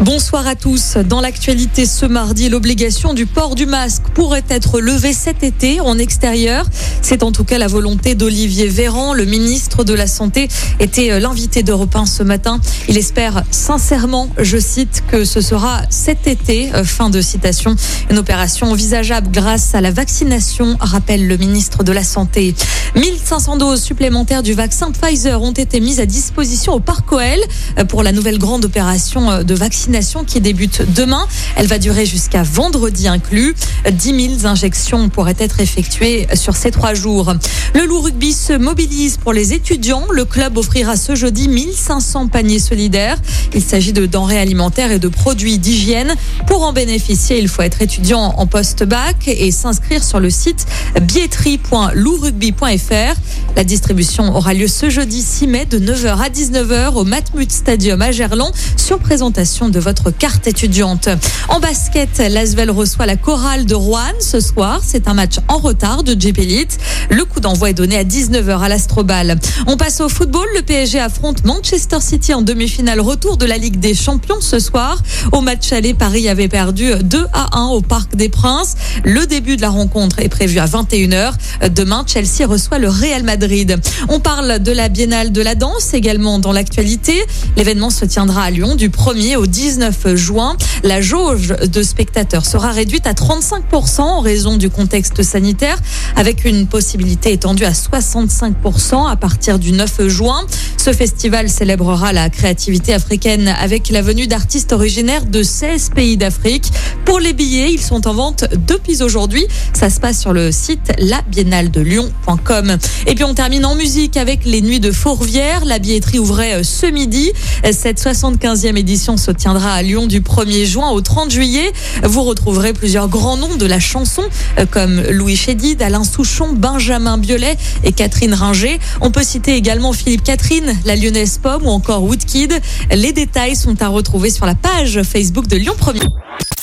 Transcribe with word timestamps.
Bonsoir 0.00 0.46
à 0.46 0.54
tous. 0.54 0.96
Dans 0.96 1.20
l'actualité 1.20 1.84
ce 1.84 2.06
mardi, 2.06 2.48
l'obligation 2.48 3.12
du 3.12 3.26
port 3.26 3.54
du 3.54 3.66
masque 3.66 4.04
pourrait 4.14 4.46
être 4.48 4.80
levée 4.80 5.12
cet 5.12 5.42
été 5.42 5.78
en 5.82 5.98
extérieur. 5.98 6.64
C'est 7.02 7.22
en 7.22 7.32
tout 7.32 7.44
cas 7.44 7.58
la 7.58 7.68
volonté 7.68 8.14
d'Olivier 8.14 8.66
Véran, 8.66 9.12
le 9.12 9.26
ministre 9.26 9.84
de 9.84 9.92
la 9.92 10.06
Santé, 10.06 10.48
était 10.78 11.20
l'invité 11.20 11.62
d'Europe 11.62 11.94
1 11.94 12.06
ce 12.06 12.22
matin. 12.22 12.60
Il 12.88 12.96
espère 12.96 13.42
sincèrement, 13.50 14.30
je 14.38 14.56
cite, 14.56 15.02
que 15.06 15.26
ce 15.26 15.42
sera 15.42 15.82
cet 15.90 16.26
été, 16.26 16.70
fin 16.82 17.10
de 17.10 17.20
citation, 17.20 17.76
une 18.08 18.16
opération 18.16 18.70
envisageable 18.70 19.28
grâce 19.30 19.74
à 19.74 19.82
la 19.82 19.90
vaccination, 19.90 20.78
rappelle 20.80 21.28
le 21.28 21.36
ministre 21.36 21.84
de 21.84 21.92
la 21.92 22.04
Santé. 22.04 22.54
1500 22.96 23.58
doses 23.58 23.82
supplémentaires 23.82 24.42
du 24.42 24.54
vaccin 24.54 24.92
Pfizer 24.92 25.42
ont 25.42 25.52
été 25.52 25.78
mises 25.78 26.00
à 26.00 26.06
disposition 26.06 26.72
au 26.72 26.80
Parc 26.80 27.04
euh, 27.12 27.84
pour 27.84 28.02
la 28.02 28.12
nouvelle 28.12 28.38
grande 28.38 28.64
opération 28.64 29.42
de 29.42 29.54
vaccination 29.54 29.89
qui 30.26 30.40
débute 30.40 30.82
demain. 30.94 31.26
Elle 31.56 31.66
va 31.66 31.78
durer 31.78 32.06
jusqu'à 32.06 32.44
vendredi 32.44 33.08
inclus. 33.08 33.56
10 33.90 34.38
000 34.38 34.46
injections 34.46 35.08
pourraient 35.08 35.34
être 35.38 35.58
effectuées 35.58 36.28
sur 36.34 36.54
ces 36.54 36.70
trois 36.70 36.94
jours. 36.94 37.34
Le 37.74 37.86
loup 37.86 38.00
rugby 38.00 38.32
se 38.32 38.52
mobilise 38.52 39.16
pour 39.16 39.32
les 39.32 39.52
étudiants. 39.52 40.04
Le 40.12 40.24
club 40.24 40.58
offrira 40.58 40.96
ce 40.96 41.16
jeudi 41.16 41.48
1500 41.48 42.28
paniers 42.28 42.60
solidaires. 42.60 43.18
Il 43.52 43.62
s'agit 43.62 43.92
de 43.92 44.06
denrées 44.06 44.38
alimentaires 44.38 44.92
et 44.92 45.00
de 45.00 45.08
produits 45.08 45.58
d'hygiène. 45.58 46.14
Pour 46.46 46.62
en 46.62 46.72
bénéficier, 46.72 47.40
il 47.40 47.48
faut 47.48 47.62
être 47.62 47.82
étudiant 47.82 48.34
en 48.36 48.46
post-bac 48.46 49.26
et 49.26 49.50
s'inscrire 49.50 50.04
sur 50.04 50.20
le 50.20 50.30
site 50.30 50.66
billetterie.louprugby.fr. 51.02 53.16
La 53.56 53.64
distribution 53.64 54.36
aura 54.36 54.54
lieu 54.54 54.68
ce 54.68 54.88
jeudi 54.88 55.20
6 55.20 55.48
mai 55.48 55.66
de 55.66 55.80
9h 55.80 56.18
à 56.18 56.28
19h 56.28 56.94
au 56.94 57.02
Matmut 57.04 57.50
Stadium 57.50 58.00
à 58.02 58.12
Gerland 58.12 58.52
sur 58.76 59.00
présentation 59.00 59.68
de 59.68 59.79
votre 59.80 60.10
carte 60.10 60.46
étudiante. 60.46 61.08
En 61.48 61.60
basket, 61.60 62.18
l'Asvel 62.18 62.70
reçoit 62.70 63.06
la 63.06 63.16
chorale 63.16 63.64
de 63.64 63.74
Rouen 63.74 63.98
ce 64.20 64.40
soir. 64.40 64.80
C'est 64.84 65.08
un 65.08 65.14
match 65.14 65.36
en 65.48 65.58
retard 65.58 66.02
de 66.02 66.12
JP 66.12 66.38
Elite. 66.38 66.78
Le 67.10 67.24
coup 67.24 67.40
d'envoi 67.40 67.70
est 67.70 67.74
donné 67.74 67.96
à 67.96 68.04
19h 68.04 68.60
à 68.60 68.68
l'Astrobal. 68.68 69.38
On 69.66 69.76
passe 69.76 70.00
au 70.00 70.08
football. 70.08 70.46
Le 70.54 70.62
PSG 70.62 71.00
affronte 71.00 71.44
Manchester 71.44 71.98
City 72.00 72.34
en 72.34 72.42
demi-finale 72.42 73.00
retour 73.00 73.36
de 73.36 73.46
la 73.46 73.56
Ligue 73.56 73.80
des 73.80 73.94
Champions 73.94 74.40
ce 74.40 74.58
soir. 74.58 75.02
Au 75.32 75.40
match 75.40 75.72
aller, 75.72 75.94
Paris 75.94 76.28
avait 76.28 76.48
perdu 76.48 76.92
2 77.02 77.26
à 77.32 77.58
1 77.58 77.68
au 77.68 77.80
Parc 77.80 78.14
des 78.16 78.28
Princes. 78.28 78.74
Le 79.04 79.26
début 79.26 79.56
de 79.56 79.62
la 79.62 79.70
rencontre 79.70 80.20
est 80.20 80.28
prévu 80.28 80.58
à 80.58 80.66
21h. 80.66 81.32
Demain, 81.74 82.04
Chelsea 82.06 82.46
reçoit 82.46 82.78
le 82.78 82.88
Real 82.88 83.22
Madrid. 83.22 83.78
On 84.08 84.20
parle 84.20 84.60
de 84.60 84.72
la 84.72 84.88
Biennale 84.88 85.32
de 85.32 85.42
la 85.42 85.54
danse 85.54 85.94
également 85.94 86.38
dans 86.38 86.52
l'actualité. 86.52 87.24
L'événement 87.56 87.90
se 87.90 88.04
tiendra 88.04 88.44
à 88.44 88.50
Lyon 88.50 88.74
du 88.74 88.88
1er 88.88 89.36
au 89.36 89.46
10 89.46 89.69
19 89.70 90.16
juin. 90.16 90.56
La 90.82 91.00
jauge 91.00 91.48
de 91.48 91.82
spectateurs 91.84 92.44
sera 92.44 92.72
réduite 92.72 93.06
à 93.06 93.12
35% 93.12 94.00
en 94.00 94.20
raison 94.20 94.56
du 94.56 94.68
contexte 94.68 95.22
sanitaire, 95.22 95.78
avec 96.16 96.44
une 96.44 96.66
possibilité 96.66 97.32
étendue 97.32 97.64
à 97.64 97.70
65% 97.70 99.08
à 99.08 99.14
partir 99.14 99.60
du 99.60 99.70
9 99.70 100.08
juin. 100.08 100.44
Ce 100.82 100.94
festival 100.94 101.50
célébrera 101.50 102.14
la 102.14 102.30
créativité 102.30 102.94
africaine 102.94 103.48
avec 103.48 103.90
la 103.90 104.00
venue 104.00 104.26
d'artistes 104.26 104.72
originaires 104.72 105.26
de 105.26 105.42
16 105.42 105.90
pays 105.94 106.16
d'Afrique. 106.16 106.72
Pour 107.04 107.20
les 107.20 107.34
billets, 107.34 107.70
ils 107.70 107.82
sont 107.82 108.08
en 108.08 108.14
vente 108.14 108.46
depuis 108.66 109.02
aujourd'hui. 109.02 109.46
Ça 109.74 109.90
se 109.90 110.00
passe 110.00 110.18
sur 110.18 110.32
le 110.32 110.50
site 110.50 110.90
labiennaledelyon.com. 110.96 112.78
Et 113.06 113.14
puis 113.14 113.24
on 113.24 113.34
termine 113.34 113.66
en 113.66 113.74
musique 113.74 114.16
avec 114.16 114.46
les 114.46 114.62
Nuits 114.62 114.80
de 114.80 114.90
Fourvière. 114.90 115.66
La 115.66 115.78
billetterie 115.78 116.18
ouvrait 116.18 116.64
ce 116.64 116.86
midi. 116.86 117.30
Cette 117.72 118.00
75e 118.00 118.76
édition 118.76 119.18
se 119.18 119.32
tiendra 119.32 119.74
à 119.74 119.82
Lyon 119.82 120.06
du 120.06 120.22
1er 120.22 120.64
juin 120.64 120.88
au 120.92 121.02
30 121.02 121.30
juillet. 121.30 121.72
Vous 122.04 122.22
retrouverez 122.22 122.72
plusieurs 122.72 123.08
grands 123.08 123.36
noms 123.36 123.56
de 123.56 123.66
la 123.66 123.80
chanson 123.80 124.22
euh, 124.58 124.64
comme 124.64 125.02
Louis 125.10 125.36
Chédid, 125.36 125.82
Alain 125.82 126.04
Souchon, 126.04 126.54
Benjamin 126.54 127.18
Biolay 127.18 127.58
et 127.84 127.92
Catherine 127.92 128.32
Ringer. 128.32 128.78
On 129.02 129.10
peut 129.10 129.24
citer 129.24 129.56
également 129.56 129.92
Philippe 129.92 130.24
Catherine, 130.24 130.69
la 130.84 130.96
Lyonnaise 130.96 131.38
Pomme 131.38 131.66
ou 131.66 131.70
encore 131.70 132.02
Woodkid. 132.02 132.60
Les 132.90 133.12
détails 133.12 133.56
sont 133.56 133.80
à 133.82 133.88
retrouver 133.88 134.30
sur 134.30 134.46
la 134.46 134.54
page 134.54 135.02
Facebook 135.02 135.46
de 135.46 135.56
Lyon 135.56 135.74
1 135.80 135.92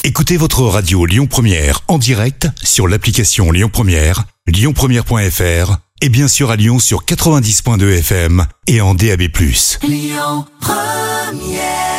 Écoutez 0.04 0.38
votre 0.38 0.64
radio 0.64 1.06
Lyon 1.06 1.28
Première 1.28 1.82
en 1.88 1.98
direct 1.98 2.48
sur 2.64 2.88
l'application 2.88 3.52
Lyon 3.52 3.70
Première, 3.72 4.24
lyonpremière.fr 4.48 5.78
et 6.02 6.10
bien 6.10 6.28
sûr 6.28 6.52
à 6.52 6.56
Lyon 6.56 6.80
sur 6.80 7.04
90.2 7.04 8.00
FM 8.00 8.46
et 8.68 8.82
en 8.82 8.94
DAB+. 8.94 9.24
Lyon 9.84 10.46
Première 10.62 11.97